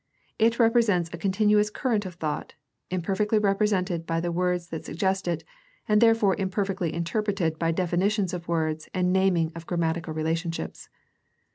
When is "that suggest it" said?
4.69-5.43